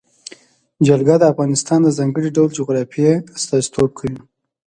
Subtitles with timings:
[0.87, 4.19] جلګه د افغانستان د ځانګړي ډول جغرافیه استازیتوب کوي.